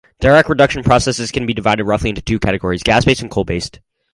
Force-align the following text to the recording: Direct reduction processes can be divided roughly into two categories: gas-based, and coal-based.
Direct 0.19 0.49
reduction 0.49 0.81
processes 0.81 1.31
can 1.31 1.45
be 1.45 1.53
divided 1.53 1.83
roughly 1.85 2.09
into 2.09 2.23
two 2.23 2.39
categories: 2.39 2.81
gas-based, 2.81 3.21
and 3.21 3.29
coal-based. 3.29 3.79